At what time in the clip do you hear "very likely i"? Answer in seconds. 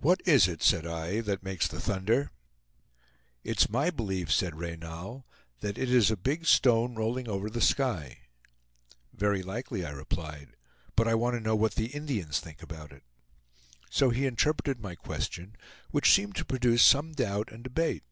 9.14-9.92